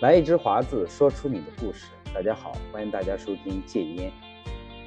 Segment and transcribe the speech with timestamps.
[0.00, 1.90] 来一支华字，说出你的故事。
[2.14, 4.12] 大家好，欢迎大家收听戒烟。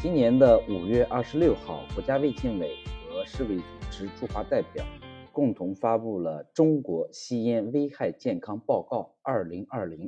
[0.00, 2.76] 今年的五月二十六号，国家卫健委
[3.08, 4.86] 和世卫组织驻华代表
[5.32, 10.06] 共同发布了《中国吸烟危害健康报告（二零二零）》。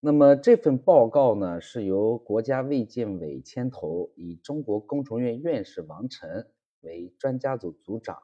[0.00, 6.50] 那么这份报告呢，是由国家卫健委牵头，以中国工程院院士王晨
[6.82, 8.18] 为专家组组长，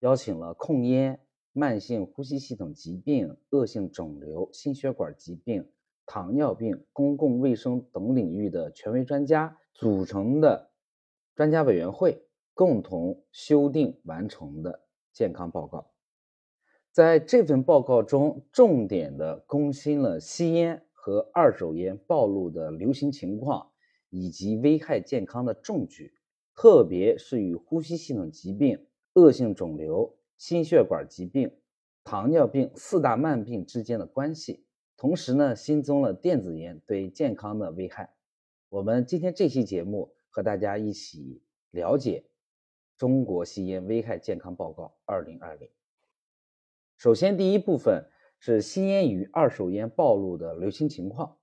[0.00, 1.18] 邀请了控烟。
[1.58, 5.68] 慢性呼吸系统疾病、恶性肿瘤、心血管疾病、
[6.06, 10.70] 糖尿病、公共卫生等领域的权威专家组成的
[11.34, 12.22] 专家委员会
[12.54, 15.90] 共同修订完成的健康报告。
[16.92, 23.72] 在这份报告中，重点的更新了吸烟和二手烟暴露的流行情况
[24.10, 26.12] 以及危害健康的证据，
[26.54, 30.14] 特别是与呼吸系统疾病、恶性肿瘤。
[30.38, 31.52] 心血管疾病、
[32.04, 34.64] 糖尿病四大慢病之间的关系，
[34.96, 38.14] 同时呢，新增了电子烟对健康的危害。
[38.68, 42.24] 我们今天这期节目和大家一起了解
[42.96, 45.66] 《中国吸烟危害健康报告（二零二零）》。
[46.96, 51.36] 首先，第一部分是吸烟与二手烟暴露的流行情况。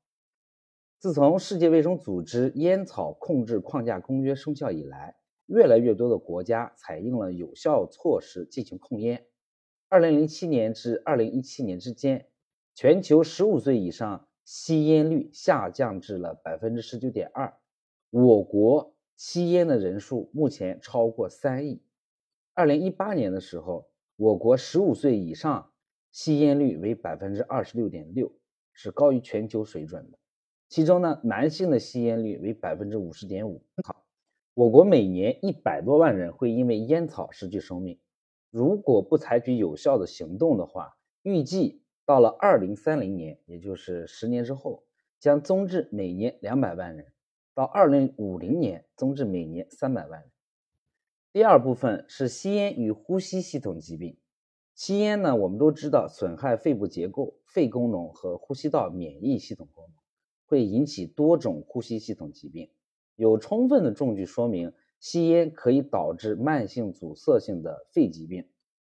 [1.00, 9.26] 自从世界卫生组织烟草控制框架公约生效以来，越来越多的国家采用了有效措施进行控烟。
[9.88, 12.28] 二零零七年至二零一七年之间，
[12.74, 17.54] 全球十五岁以上吸烟率下降至了百分之十九点二。
[18.10, 21.82] 我国吸烟的人数目前超过三亿。
[22.54, 25.72] 二零一八年的时候，我国十五岁以上
[26.12, 28.32] 吸烟率为百分之二十六点六，
[28.74, 30.18] 是高于全球水准的。
[30.70, 33.64] 其中呢，男性的吸烟率为百分之五十点五。
[33.84, 34.05] 好。
[34.56, 38.00] 我国每年一百多万人会因为烟草失去生命，
[38.50, 44.86] 如果不采取有效的行动的话，预计到了二零三零年，也就是十年之后，
[45.20, 47.08] 将增至每年两百万人，
[47.54, 50.32] 到二零五零年增至每年三百万人。
[51.34, 54.18] 第二部分是吸烟与呼吸系统疾病。
[54.74, 59.96] 吸烟呢，我们都知道损害肺部结构、肺功能和呼吸道免疫系统功能，
[60.46, 62.70] 会引起多种呼吸系统疾病。
[63.16, 68.48] 有充分的证据说明，吸烟可以导致慢性阻塞性的肺疾病、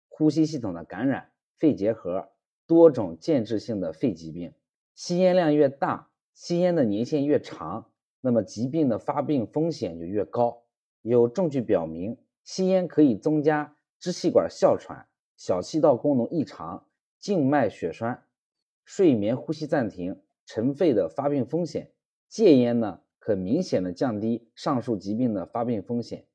[0.08, 2.28] 呼吸系统的感染、肺结核、
[2.66, 4.52] 多种间质性的肺疾病。
[4.94, 7.90] 吸烟量越大，吸烟的年限越长，
[8.20, 10.62] 那么疾病的发病风险就越高。
[11.00, 16.86] 有证据表明，吸烟可以增加支气管哮喘、小气道功能异常、
[17.18, 18.22] 静脉血栓、
[18.84, 21.90] 睡眠呼吸暂停、尘肺的发病风险。
[22.28, 23.00] 戒烟呢？
[23.22, 26.26] 可明显的降低上述疾病的发病风险。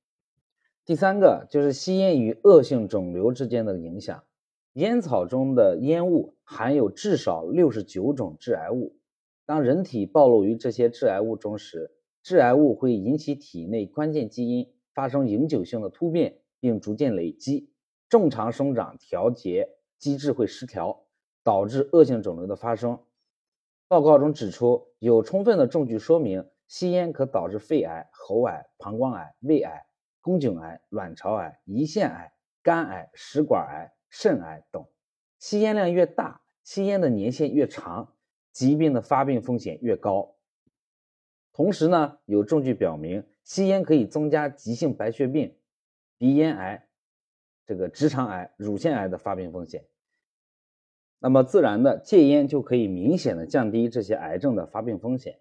[0.86, 4.24] 第三个就是吸烟与恶性肿瘤之间的影响。
[4.72, 8.96] 烟草中的烟雾含有至少六十九种致癌物，
[9.46, 11.92] 当人体暴露于这些致癌物中时，
[12.24, 17.70] 致癌物会引起体内关键基因发生永久性的突变，并逐渐累积，
[18.08, 19.68] 正常生长调节
[20.00, 21.04] 机制会失调，
[21.44, 23.00] 导致恶性肿瘤的发生。
[23.90, 26.46] 报告中指出，有充分的证据说明。
[26.68, 29.86] 吸烟可导致肺癌、喉癌、膀胱癌、胃癌、
[30.22, 34.86] 宫颈癌、卵巢癌、胰腺癌、肝癌、食管癌、肾癌等。
[35.40, 38.14] 吸烟量越大，吸烟的年限越长，
[38.52, 40.36] 疾病的发病风险越高。
[41.54, 45.58] 同时呢，有证据表明，吸烟可以增加急性白血病、
[46.18, 46.88] 鼻咽癌、
[47.66, 49.86] 这个直肠癌、乳腺癌的发病风险。
[51.20, 55.40] 那么，自然的戒烟就可以明显的降低这些癌症的发病风险。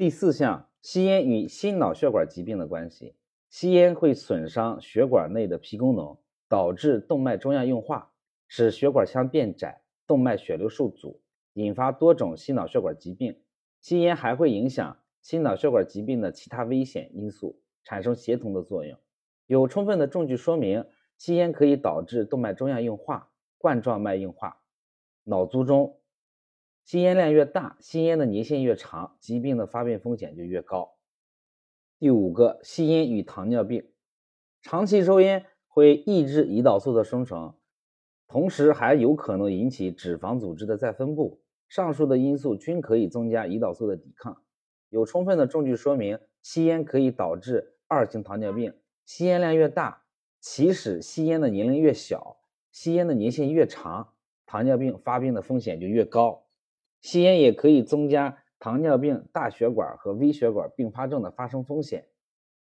[0.00, 3.16] 第四项，吸烟与心脑血管疾病的关系。
[3.50, 6.16] 吸烟会损伤血管内的皮功能，
[6.48, 8.10] 导致动脉粥样硬化，
[8.48, 11.20] 使血管腔变窄，动脉血流受阻，
[11.52, 13.42] 引发多种心脑血管疾病。
[13.82, 18.98] 吸烟还会影响心脑血管疾病的其他危险因素，产生协同的作用。
[19.48, 20.86] 有充分的证据说明，
[21.18, 24.62] 吸烟可以导致动脉粥样硬化、冠状脉硬化、
[25.24, 25.98] 脑卒中。
[26.90, 30.96] 吸烟量越大，吸烟的年限越长，疾病的发病风险就越高。
[32.00, 33.92] 第五个，吸烟与糖尿病。
[34.60, 37.54] 长期抽烟会抑制胰岛素的生成，
[38.26, 41.40] 同时还有可能引起脂肪组织的再分布。
[41.68, 44.42] 上述的因素均可以增加胰岛素的抵抗。
[44.88, 48.74] 有充分的证据说明，吸烟可以导致二型糖尿病。
[49.04, 50.02] 吸烟量越大，
[50.40, 52.38] 起始吸烟的年龄越小，
[52.72, 54.12] 吸烟的年限越长，
[54.44, 56.48] 糖尿病发病的风险就越高。
[57.00, 62.08] 吸烟也可以增加糖尿病大血管和微血管并发症的发生风险，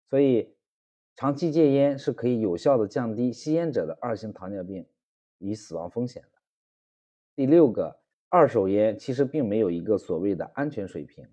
[0.09, 0.55] 所以
[1.15, 4.87] 长期戒烟是可以有效的降低吸烟者的二型糖尿病
[5.37, 6.29] 与死亡风险的。
[7.35, 7.99] 第六个，
[8.29, 11.27] 二手烟其实并没有一个所谓的安全水平，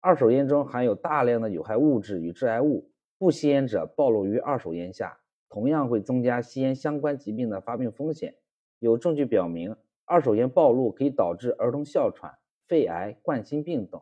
[0.00, 8.36] 二手烟中含有大量的有害物质与致癌物，不吸烟者暴露于二手烟下，同样会增加吸烟相关疾病的发病风险。
[8.78, 9.76] 有证据表明，
[10.08, 14.00] 二手烟暴露可以导致儿童哮喘、肺癌、冠心病等。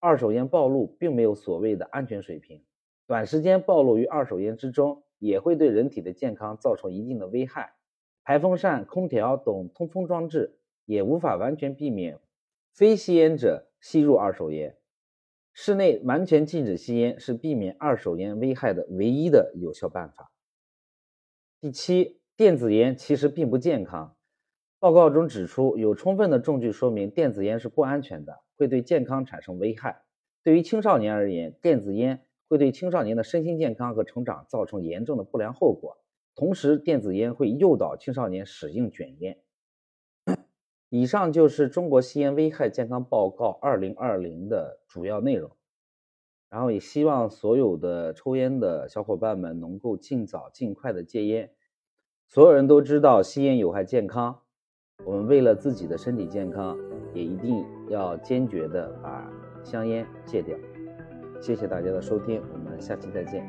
[0.00, 2.62] 二手烟暴露并没有所谓的安全水平，
[3.06, 7.74] 短时间暴露于二手烟之中，也会对人体的健康造成一定的危害。
[8.24, 12.18] 排风扇、空调等通风装置也无法完全避免
[12.72, 14.76] 非吸烟者吸入二手烟。
[15.52, 20.32] 室内完全禁止吸烟是避免二手烟危害的唯一的有效办法。
[21.60, 22.20] 第七。
[22.38, 24.14] 电子烟其实并不健康。
[24.86, 30.04] 报告中指出，有充分的证据说明电子烟是不安全的，会对健康产生危害。
[30.44, 35.98] 对于青少年而言，电子烟会对青少年的身心健康和成长造成严重的不良后果。
[36.36, 39.40] 同时，电子烟会诱导青少年使用卷烟。
[40.88, 45.50] 以上就是中国吸烟危害健康报告二零二零的主要内容。
[46.48, 51.50] 然后也希望所有的抽烟的小伙伴们能够尽早尽快的戒烟。
[52.28, 54.42] 所有人都知道吸烟有害健康，
[55.04, 56.76] 我们为了自己的身体健康，
[57.14, 59.30] 也一定要坚决的把
[59.62, 60.56] 香烟戒掉。
[61.40, 63.46] 谢谢大家的收听，我们下期再见。